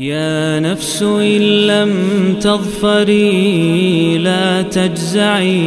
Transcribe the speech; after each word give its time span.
يا 0.00 0.62
نفس 0.62 1.02
إن 1.02 1.66
لم 1.66 1.92
تظفري 2.38 4.18
لا 4.22 4.62
تجزعي 4.62 5.60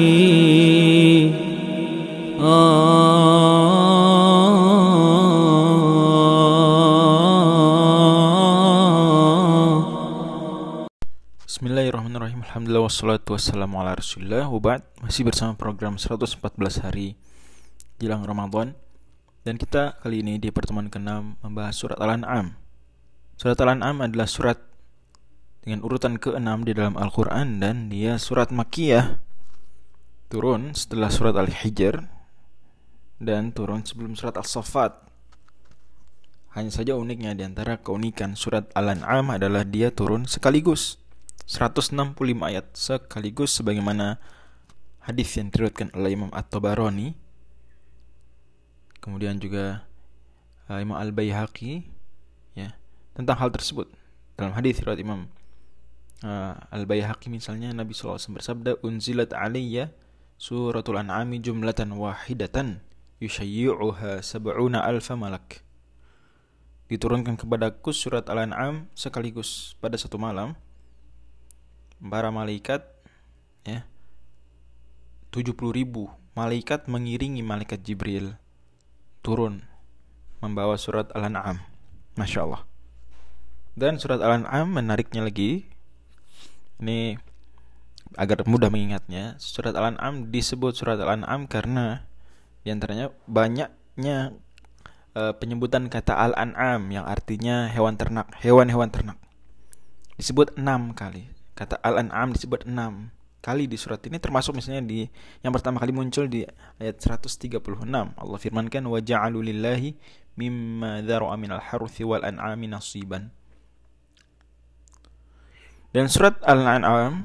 Bismillahirrahmanirrahim 11.44 12.42
Alhamdulillah 12.48 12.84
wassalatu 12.88 13.36
wassalamu 13.36 13.84
ala 13.84 14.00
rasulillah 14.00 14.48
Wabad 14.48 14.88
Masih 15.04 15.28
bersama 15.28 15.54
program 15.60 16.00
114 16.00 16.40
hari 16.80 17.20
Jelang 18.00 18.24
Ramadan 18.24 18.74
Dan 19.44 19.60
kita 19.60 20.00
kali 20.00 20.24
ini 20.24 20.40
di 20.40 20.48
pertemuan 20.50 20.88
ke-6 20.88 21.44
Membahas 21.44 21.76
surat 21.76 22.00
Al-An'am 22.00 22.64
Surat 23.39 23.55
Al-An'am 23.63 24.03
adalah 24.03 24.27
surat 24.27 24.59
Dengan 25.63 25.87
urutan 25.87 26.19
ke-6 26.19 26.67
di 26.67 26.73
dalam 26.75 26.99
Al-Quran 26.99 27.63
Dan 27.63 27.87
dia 27.87 28.19
surat 28.19 28.51
Makiyah 28.51 29.23
Turun 30.27 30.75
setelah 30.75 31.07
surat 31.07 31.39
Al-Hijr 31.39 32.03
Dan 33.23 33.55
turun 33.55 33.87
sebelum 33.87 34.19
surat 34.19 34.35
Al-Safat 34.35 35.09
hanya 36.59 36.75
saja 36.75 36.99
uniknya 36.99 37.39
di 37.39 37.47
antara 37.47 37.79
keunikan 37.79 38.35
surat 38.35 38.67
Al-An'am 38.75 39.31
adalah 39.31 39.63
dia 39.63 39.95
turun 39.95 40.27
sekaligus. 40.27 40.99
165 41.47 42.19
ayat 42.43 42.67
sekaligus 42.75 43.55
sebagaimana 43.55 44.19
hadis 45.07 45.39
yang 45.39 45.55
diriwayatkan 45.55 45.95
oleh 45.95 46.19
Imam 46.19 46.35
At-Tabarani. 46.35 47.15
Kemudian 48.99 49.39
juga 49.39 49.87
uh, 50.67 50.83
Imam 50.83 50.99
Al-Baihaqi 50.99 51.87
ya 52.59 52.75
tentang 53.19 53.37
hal 53.43 53.51
tersebut. 53.51 53.91
Dalam 54.39 54.55
hadis 54.55 54.79
riwayat 54.79 55.03
Imam 55.03 55.27
uh, 56.23 56.55
Al-Baihaqi 56.71 57.27
misalnya 57.27 57.75
Nabi 57.75 57.91
SAW 57.91 58.39
bersabda 58.39 58.79
unzilat 58.87 59.35
aliyya 59.35 59.91
suratul 60.39 61.03
an'ami 61.03 61.43
jumlatan 61.43 61.91
wahidatan 61.99 62.79
yushayyi'uha 63.19 64.23
sab'una 64.23 64.87
alfa 64.87 65.19
malak. 65.19 65.67
Diturunkan 66.87 67.35
kepadaku 67.35 67.91
surat 67.91 68.31
Al-An'am 68.31 68.87
sekaligus 68.95 69.75
pada 69.83 69.99
satu 69.99 70.17
malam 70.17 70.55
para 71.99 72.31
malaikat 72.31 72.87
ya 73.67 73.83
70 75.35 75.59
ribu 75.75 76.09
malaikat 76.33 76.87
mengiringi 76.87 77.43
malaikat 77.43 77.83
Jibril 77.83 78.39
turun 79.21 79.67
membawa 80.39 80.79
surat 80.79 81.11
Al-An'am. 81.13 81.61
Masya 82.17 82.47
Allah 82.47 82.68
dan 83.79 84.03
surat 84.03 84.19
Al-An'am 84.19 84.75
menariknya 84.75 85.23
lagi 85.23 85.71
ini 86.83 87.15
agar 88.19 88.43
mudah 88.45 88.69
mengingatnya 88.69 89.39
surat 89.39 89.73
Al-An'am 89.79 90.35
disebut 90.35 90.75
surat 90.75 90.99
Al-An'am 90.99 91.47
karena 91.47 92.09
di 92.67 92.75
antaranya 92.75 93.15
banyaknya 93.25 94.37
uh, 95.17 95.33
penyebutan 95.35 95.89
kata 95.89 96.13
al-an'am 96.15 96.91
yang 96.93 97.07
artinya 97.07 97.71
hewan 97.71 97.97
ternak, 97.97 98.29
hewan-hewan 98.43 98.91
ternak. 98.91 99.19
Disebut 100.19 100.59
enam 100.59 100.93
kali. 100.93 101.31
Kata 101.55 101.79
al-an'am 101.83 102.35
disebut 102.35 102.67
enam 102.67 103.11
kali 103.39 103.71
di 103.71 103.79
surat 103.79 104.03
ini 104.05 104.19
termasuk 104.19 104.53
misalnya 104.53 104.83
di 104.83 105.07
yang 105.41 105.55
pertama 105.55 105.79
kali 105.79 105.95
muncul 105.95 106.27
di 106.27 106.43
ayat 106.79 106.99
136. 107.01 107.57
Allah 107.89 108.39
firmankan 108.39 108.83
wa 108.85 108.99
ja'alu 108.99 109.43
lillahi 109.55 109.95
mimma 110.39 111.03
dzara'a 111.03 111.35
minal 111.39 111.63
harthi 111.63 112.03
wal 112.07 112.23
an'ami 112.23 112.71
nasiban. 112.71 113.31
Dan 115.93 116.13
surat 116.13 116.37
Al-An'am 116.45 117.25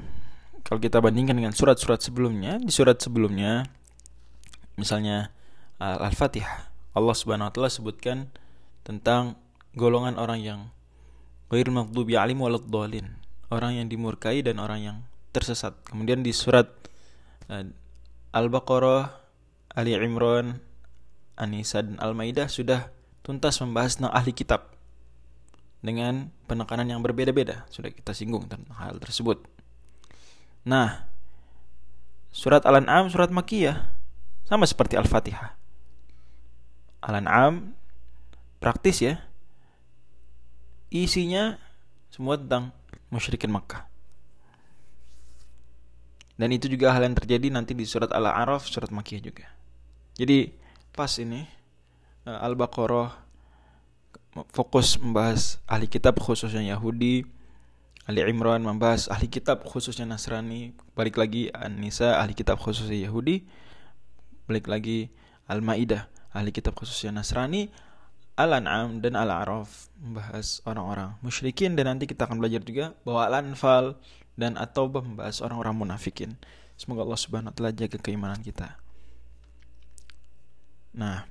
kalau 0.64 0.80
kita 0.80 1.04
bandingkan 1.04 1.36
dengan 1.36 1.52
surat-surat 1.52 2.00
sebelumnya, 2.00 2.56
di 2.56 2.72
surat 2.72 2.96
sebelumnya 2.96 3.68
misalnya 4.80 5.28
Al-Fatihah 5.76 6.72
Allah 6.94 7.14
Subhanahu 7.14 7.50
wa 7.50 7.52
taala 7.52 7.70
sebutkan 7.70 8.30
tentang 8.86 9.36
golongan 9.74 10.16
orang 10.16 10.40
yang 10.40 10.60
ghairul 11.50 11.84
maghdubi 11.84 12.16
alaihim 12.16 12.40
waladdallin, 12.40 13.18
orang 13.50 13.82
yang 13.82 13.86
dimurkai 13.90 14.40
dan 14.40 14.62
orang 14.62 14.80
yang 14.80 14.96
tersesat. 15.34 15.74
Kemudian 15.84 16.22
di 16.22 16.30
surat 16.30 16.70
uh, 17.50 17.66
Al-Baqarah, 18.30 19.10
Ali 19.74 19.98
Imran, 19.98 20.62
An-Nisa 21.34 21.82
dan 21.82 21.98
Al-Maidah 21.98 22.46
sudah 22.46 22.94
tuntas 23.26 23.58
membahas 23.58 23.98
tentang 23.98 24.14
ahli 24.14 24.30
kitab 24.30 24.73
dengan 25.84 26.32
penekanan 26.48 26.88
yang 26.88 27.04
berbeda-beda. 27.04 27.68
Sudah 27.68 27.92
kita 27.92 28.16
singgung 28.16 28.48
tentang 28.48 28.72
hal 28.80 28.96
tersebut. 28.96 29.44
Nah, 30.64 31.04
surat 32.32 32.64
Al-An'am 32.64 33.12
surat 33.12 33.28
Makkiyah 33.28 33.92
sama 34.48 34.64
seperti 34.64 34.96
Al-Fatihah 34.96 35.52
Al-An'am 37.04 37.76
praktis 38.64 39.04
ya. 39.04 39.20
Isinya 40.88 41.60
semua 42.08 42.40
tentang 42.40 42.72
musyrikin 43.12 43.52
Makkah. 43.52 43.84
Dan 46.34 46.50
itu 46.50 46.66
juga 46.66 46.90
hal 46.96 47.04
yang 47.04 47.14
terjadi 47.14 47.52
nanti 47.52 47.76
di 47.76 47.84
surat 47.86 48.10
Al-A'raf, 48.10 48.66
surat 48.66 48.88
Makkiyah 48.88 49.22
juga. 49.22 49.46
Jadi 50.16 50.50
pas 50.94 51.10
ini 51.20 51.44
eh, 52.24 52.38
Al-Baqarah 52.40 53.23
fokus 54.50 54.98
membahas 54.98 55.62
ahli 55.70 55.86
kitab 55.86 56.18
khususnya 56.18 56.62
Yahudi, 56.74 57.22
Ali 58.04 58.20
Imran 58.20 58.60
membahas 58.60 59.08
ahli 59.08 59.30
kitab 59.30 59.62
khususnya 59.64 60.04
Nasrani, 60.04 60.74
balik 60.92 61.16
lagi 61.16 61.48
An-Nisa 61.54 62.18
ahli 62.18 62.34
kitab 62.36 62.58
khususnya 62.58 62.98
Yahudi, 63.06 63.46
balik 64.50 64.68
lagi 64.68 65.08
Al-Maidah 65.46 66.10
ahli 66.34 66.50
kitab 66.50 66.74
khususnya 66.74 67.14
Nasrani, 67.14 67.70
Al-An'am 68.34 68.98
dan 68.98 69.14
Al-A'raf 69.14 69.94
membahas 70.02 70.58
orang-orang 70.66 71.14
musyrikin 71.22 71.78
dan 71.78 71.86
nanti 71.94 72.10
kita 72.10 72.26
akan 72.26 72.42
belajar 72.42 72.60
juga 72.66 72.92
bahwa 73.06 73.30
Al-Anfal 73.30 73.94
dan 74.34 74.58
At-Taubah 74.58 75.06
membahas 75.06 75.38
orang-orang 75.38 75.78
munafikin. 75.78 76.34
Semoga 76.74 77.06
Allah 77.06 77.20
Subhanahu 77.22 77.54
wa 77.54 77.56
taala 77.56 77.70
jaga 77.70 77.94
keimanan 78.02 78.42
kita. 78.42 78.74
Nah, 80.94 81.26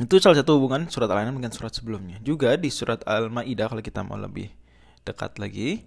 itu 0.00 0.16
salah 0.16 0.40
satu 0.40 0.56
hubungan 0.56 0.88
surat 0.88 1.12
Al-An'am 1.12 1.36
dengan 1.36 1.52
surat 1.52 1.76
sebelumnya. 1.76 2.16
Juga 2.24 2.56
di 2.56 2.72
surat 2.72 3.04
Al-Maidah 3.04 3.68
kalau 3.68 3.84
kita 3.84 4.00
mau 4.00 4.16
lebih 4.16 4.48
dekat 5.04 5.36
lagi 5.36 5.84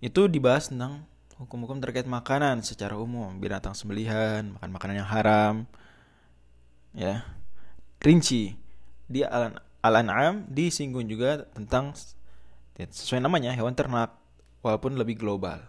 itu 0.00 0.30
dibahas 0.32 0.72
tentang 0.72 1.04
hukum-hukum 1.36 1.78
terkait 1.78 2.08
makanan 2.08 2.64
secara 2.64 2.96
umum, 2.96 3.36
binatang 3.36 3.76
sembelihan, 3.76 4.56
makan 4.56 4.70
makanan 4.72 4.94
yang 5.04 5.10
haram, 5.10 5.54
ya. 6.96 7.28
Rinci. 8.00 8.56
Di 9.08 9.24
al-an'am 9.84 10.48
disinggung 10.48 11.04
juga 11.04 11.44
tentang 11.52 11.92
sesuai 12.78 13.20
namanya 13.20 13.52
hewan 13.52 13.74
ternak 13.74 14.14
walaupun 14.64 14.96
lebih 14.96 15.18
global. 15.18 15.62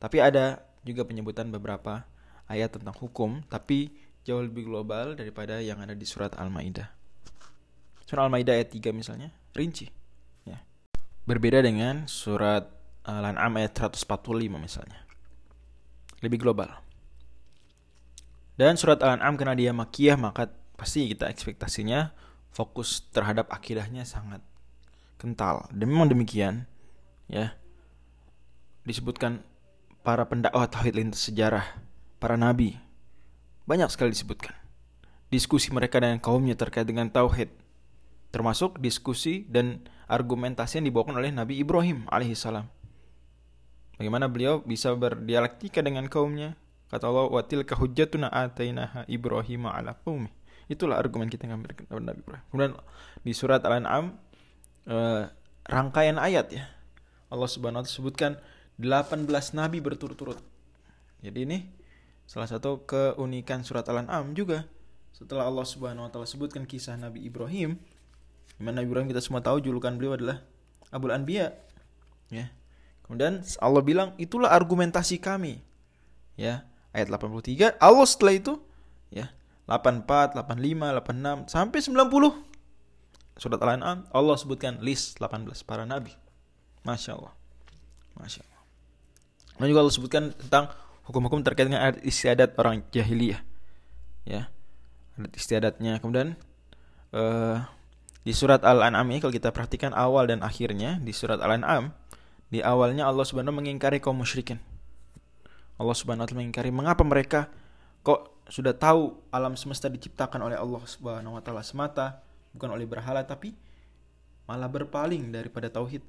Tapi 0.00 0.16
ada 0.22 0.64
juga 0.86 1.04
penyebutan 1.04 1.52
beberapa 1.52 2.08
ayat 2.48 2.78
tentang 2.78 2.96
hukum 2.96 3.44
tapi 3.46 3.92
jauh 4.24 4.44
lebih 4.44 4.68
global 4.68 5.16
daripada 5.16 5.58
yang 5.60 5.80
ada 5.80 5.96
di 5.96 6.04
surat 6.04 6.36
Al-Maidah. 6.36 6.88
Surat 8.04 8.28
Al-Maidah 8.28 8.58
ayat 8.58 8.70
3 8.74 8.92
misalnya 8.92 9.30
rinci 9.56 9.88
ya. 10.44 10.58
Berbeda 11.24 11.64
dengan 11.64 12.04
surat 12.10 12.68
Al-An'am 13.04 13.56
ayat 13.56 13.90
145 13.96 14.06
misalnya. 14.60 15.00
Lebih 16.20 16.38
global. 16.42 16.68
Dan 18.60 18.76
surat 18.76 19.00
Al-An'am 19.00 19.40
karena 19.40 19.56
dia 19.56 19.72
makiyah 19.72 20.20
maka 20.20 20.52
pasti 20.76 21.08
kita 21.08 21.32
ekspektasinya 21.32 22.12
fokus 22.52 23.08
terhadap 23.08 23.48
akidahnya 23.48 24.04
sangat 24.04 24.44
kental. 25.16 25.64
Dan 25.72 25.88
memang 25.88 26.12
demikian 26.12 26.68
ya. 27.30 27.56
Disebutkan 28.84 29.44
para 30.00 30.24
pendakwah 30.28 30.68
tauhid 30.68 30.96
lintas 30.96 31.24
sejarah, 31.24 31.64
para 32.20 32.36
nabi. 32.36 32.89
Banyak 33.70 33.86
sekali 33.94 34.10
disebutkan. 34.10 34.50
Diskusi 35.30 35.70
mereka 35.70 36.02
dengan 36.02 36.18
kaumnya 36.18 36.58
terkait 36.58 36.82
dengan 36.90 37.06
tauhid. 37.06 37.54
Termasuk 38.34 38.82
diskusi 38.82 39.46
dan 39.46 39.86
argumentasi 40.10 40.82
yang 40.82 40.90
dibawakan 40.90 41.22
oleh 41.22 41.30
Nabi 41.30 41.62
Ibrahim 41.62 42.02
alaihissalam. 42.10 42.66
Bagaimana 43.94 44.26
beliau 44.26 44.58
bisa 44.66 44.90
berdialektika 44.98 45.86
dengan 45.86 46.10
kaumnya, 46.10 46.58
Kata 46.90 47.06
Allah, 47.06 47.30
"Wa 47.30 47.46
tilka 47.46 47.78
hujjatuna 47.78 48.26
atainaha 48.34 49.06
Ibrahim 49.06 49.70
ala 49.70 49.94
qaumi." 50.02 50.26
Itulah 50.66 50.98
argumen 50.98 51.30
kita 51.30 51.46
yang 51.46 51.62
kepada 51.62 52.02
Nabi 52.02 52.18
Ibrahim. 52.26 52.44
Kemudian 52.50 52.72
di 53.22 53.32
surat 53.34 53.62
Al-An'am 53.62 54.18
eh, 54.90 55.22
rangkaian 55.70 56.18
ayat 56.18 56.50
ya. 56.50 56.66
Allah 57.30 57.46
Subhanahu 57.46 57.82
wa 57.82 57.86
taala 57.86 57.94
sebutkan 57.94 58.32
18 58.74 59.54
nabi 59.54 59.78
berturut-turut. 59.78 60.42
Jadi 61.22 61.38
ini 61.46 61.58
salah 62.30 62.46
satu 62.46 62.86
keunikan 62.86 63.66
surat 63.66 63.82
Al-An'am 63.90 64.38
juga. 64.38 64.70
Setelah 65.10 65.50
Allah 65.50 65.66
Subhanahu 65.66 66.06
wa 66.06 66.10
taala 66.14 66.30
sebutkan 66.30 66.62
kisah 66.62 66.94
Nabi 66.94 67.26
Ibrahim, 67.26 67.74
di 68.54 68.62
mana 68.62 68.78
Nabi 68.78 68.86
Ibrahim 68.94 69.08
kita 69.10 69.18
semua 69.18 69.42
tahu 69.42 69.58
julukan 69.58 69.90
beliau 69.98 70.14
adalah 70.14 70.38
Abul 70.94 71.10
Anbiya. 71.10 71.58
Ya. 72.30 72.54
Kemudian 73.02 73.42
Allah 73.58 73.82
bilang 73.82 74.14
itulah 74.14 74.54
argumentasi 74.54 75.18
kami. 75.18 75.58
Ya, 76.38 76.62
ayat 76.94 77.10
83 77.10 77.76
Allah 77.82 78.06
setelah 78.06 78.34
itu 78.38 78.54
ya 79.10 79.34
84, 79.66 80.38
85, 80.38 81.50
86 81.50 81.50
sampai 81.50 81.78
90 81.82 82.46
surat 83.40 83.60
Al-An'am 83.60 84.06
Allah 84.14 84.36
sebutkan 84.38 84.78
list 84.78 85.18
18 85.18 85.50
para 85.66 85.82
nabi. 85.82 86.14
Masya 86.86 87.18
Allah. 87.18 87.34
Masya 88.14 88.46
Allah. 88.46 88.62
Dan 89.58 89.66
juga 89.68 89.80
Allah 89.82 89.94
sebutkan 89.98 90.22
tentang 90.32 90.72
hukum-hukum 91.10 91.42
terkait 91.42 91.66
dengan 91.66 91.82
adat 91.90 92.00
istiadat 92.06 92.54
orang 92.54 92.86
jahiliyah. 92.94 93.42
Ya. 94.22 94.46
Adat 95.18 95.34
istiadatnya. 95.34 95.98
Kemudian 95.98 96.38
uh, 97.10 97.66
di 98.22 98.30
surat 98.30 98.62
Al-An'am 98.62 99.04
ini 99.10 99.18
kalau 99.18 99.34
kita 99.34 99.50
perhatikan 99.50 99.90
awal 99.90 100.30
dan 100.30 100.46
akhirnya 100.46 101.02
di 101.02 101.10
surat 101.10 101.42
Al-An'am 101.42 101.90
di 102.50 102.62
awalnya 102.62 103.10
Allah 103.10 103.26
Subhanahu 103.26 103.58
mengingkari 103.58 103.98
kaum 103.98 104.18
musyrikin. 104.18 104.62
Allah 105.80 105.96
Subhanahu 105.96 106.22
wa 106.22 106.28
taala 106.28 106.40
mengingkari 106.44 106.70
mengapa 106.70 107.02
mereka 107.02 107.48
kok 108.04 108.44
sudah 108.50 108.74
tahu 108.76 109.16
alam 109.32 109.54
semesta 109.54 109.86
diciptakan 109.86 110.42
oleh 110.44 110.58
Allah 110.58 110.82
Subhanahu 110.84 111.38
wa 111.38 111.42
taala 111.42 111.64
semata, 111.64 112.20
bukan 112.52 112.74
oleh 112.74 112.84
berhala 112.84 113.24
tapi 113.24 113.54
malah 114.44 114.68
berpaling 114.68 115.30
daripada 115.30 115.70
tauhid. 115.72 116.02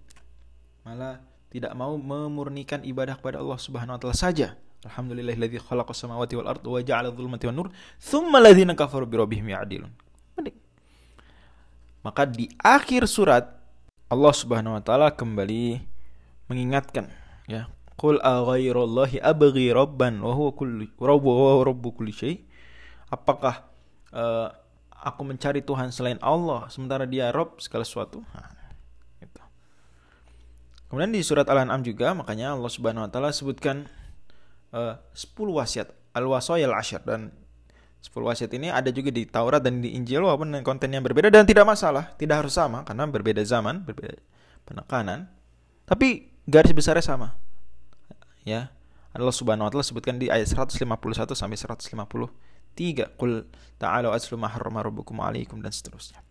Malah 0.84 1.22
tidak 1.54 1.72
mau 1.78 1.94
memurnikan 1.96 2.82
ibadah 2.82 3.16
kepada 3.16 3.40
Allah 3.40 3.60
Subhanahu 3.62 3.96
wa 3.96 4.02
taala 4.02 4.18
saja. 4.18 4.58
Alhamdulillahilladzi 4.82 5.62
khalaqas 5.62 5.98
samawati 6.02 6.34
wal 6.42 6.50
ardi 6.50 6.66
wa 6.66 6.82
ja'ala 6.82 7.14
dhulumati 7.14 7.46
wan 7.46 7.56
nur, 7.56 7.70
tsumma 8.02 8.42
alladziina 8.42 8.74
kafaru 8.74 9.06
bi 9.06 9.16
rabbihim 9.22 9.46
ya'dilun. 9.54 9.94
Maka 12.02 12.26
di 12.26 12.50
akhir 12.58 13.06
surat 13.06 13.46
Allah 14.10 14.34
Subhanahu 14.34 14.74
wa 14.74 14.82
taala 14.82 15.14
kembali 15.14 15.86
mengingatkan 16.50 17.08
ya 17.46 17.70
Qul 17.96 18.18
aghairallahi 18.18 19.22
abghi 19.22 19.70
rabban 19.70 20.18
wa 20.26 20.34
huwa 20.34 20.52
kullu 20.58 20.90
rabbu 20.98 21.30
wa 21.30 21.62
rabbu 21.62 21.88
kulli 21.94 22.10
syai 22.10 22.36
Apakah 23.14 23.70
uh, 24.10 24.50
aku 24.90 25.22
mencari 25.22 25.62
Tuhan 25.62 25.94
selain 25.94 26.18
Allah 26.26 26.66
sementara 26.74 27.06
dia 27.06 27.30
Rob 27.30 27.62
segala 27.62 27.86
sesuatu? 27.86 28.26
Nah, 28.34 28.50
gitu. 29.22 29.44
Kemudian 30.90 31.14
di 31.14 31.22
surat 31.22 31.46
Al-An'am 31.46 31.86
juga 31.86 32.18
makanya 32.18 32.58
Allah 32.58 32.72
Subhanahu 32.72 33.06
wa 33.06 33.12
taala 33.12 33.30
sebutkan 33.30 33.86
uh, 34.76 34.96
10 35.14 35.36
wasiat 35.52 35.88
al-wasayil 36.12 36.72
asyar 36.76 37.04
dan 37.08 37.32
10 38.02 38.18
wasiat 38.18 38.52
ini 38.58 38.74
ada 38.74 38.90
juga 38.90 39.14
di 39.14 39.30
Taurat 39.30 39.62
dan 39.62 39.78
di 39.80 39.94
Injil 39.94 40.26
walaupun 40.26 40.58
kontennya 40.66 40.98
berbeda 41.06 41.30
dan 41.30 41.46
tidak 41.46 41.70
masalah, 41.70 42.18
tidak 42.18 42.42
harus 42.42 42.58
sama 42.58 42.82
karena 42.82 43.06
berbeda 43.06 43.46
zaman, 43.46 43.86
berbeda 43.86 44.18
penekanan. 44.66 45.30
Tapi 45.86 46.34
garis 46.50 46.74
besarnya 46.74 47.06
sama. 47.06 47.38
Ya. 48.42 48.74
Allah 49.12 49.36
Subhanahu 49.36 49.68
wa 49.68 49.72
taala 49.72 49.84
sebutkan 49.84 50.16
di 50.16 50.32
ayat 50.32 50.48
151 50.48 50.88
sampai 51.36 51.60
153. 51.60 53.20
Qul 53.20 53.44
ta'alu 53.76 54.08
aslu 54.10 54.40
ma 54.40 54.48
harrama 54.48 54.82
rabbukum 54.82 55.20
'alaikum 55.20 55.60
dan 55.60 55.76
seterusnya. 55.76 56.24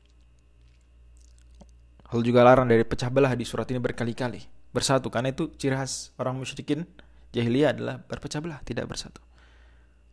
Hal 2.10 2.25
juga 2.26 2.42
larang 2.42 2.66
dari 2.66 2.82
pecah 2.82 3.12
belah 3.12 3.37
di 3.37 3.44
surat 3.44 3.69
ini 3.70 3.78
berkali-kali. 3.78 4.42
Bersatu 4.75 5.12
karena 5.12 5.31
itu 5.31 5.52
ciri 5.54 5.76
khas 5.76 6.10
orang 6.19 6.40
musyrikin 6.40 6.88
jahiliyah 7.34 7.76
adalah 7.76 8.02
berpecah 8.02 8.40
belah, 8.42 8.60
tidak 8.66 8.86
bersatu. 8.90 9.22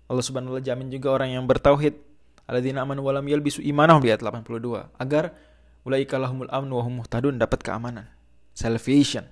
Allah 0.07 0.23
Subhanahu 0.23 0.55
wa 0.55 0.61
taala 0.61 0.67
jamin 0.67 0.87
juga 0.87 1.11
orang 1.11 1.35
yang 1.35 1.43
bertauhid 1.43 1.99
alladzina 2.47 2.83
amanu 2.83 3.03
wa 3.03 3.11
lam 3.11 3.27
yalbisu 3.27 3.59
imanahum 3.59 3.99
di 3.99 4.09
ayat 4.13 4.23
82 4.23 4.87
agar 4.95 5.35
ulaika 5.83 6.15
lahumul 6.15 6.47
amnu 6.47 6.79
wa 6.79 6.83
hum 6.83 6.93
muhtadun 7.03 7.35
dapat 7.35 7.59
keamanan, 7.59 8.07
salvation 8.55 9.27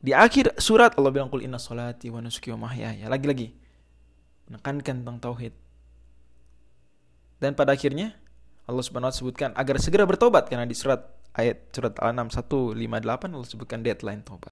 di 0.00 0.16
akhir 0.16 0.56
surat 0.56 0.96
Allah 0.96 1.12
bilang 1.12 1.28
kul 1.28 1.44
inna 1.44 1.60
salati 1.60 2.08
wa 2.08 2.24
nusuki 2.24 2.48
wa 2.56 2.64
mahyaya. 2.64 3.04
Lagi-lagi 3.04 3.52
menekankan 4.48 5.04
tentang 5.04 5.20
tauhid. 5.20 5.52
Dan 7.36 7.52
pada 7.52 7.76
akhirnya 7.76 8.16
Allah 8.64 8.80
Subhanahu 8.80 9.12
wa 9.12 9.16
sebutkan 9.16 9.52
agar 9.52 9.76
segera 9.76 10.08
bertobat 10.08 10.48
karena 10.48 10.64
di 10.64 10.72
surat 10.72 11.04
ayat 11.36 11.68
surat 11.76 11.92
Al-An'am 12.00 12.32
158 12.32 12.80
Allah 13.28 13.48
sebutkan 13.48 13.84
deadline 13.84 14.24
tobat. 14.24 14.48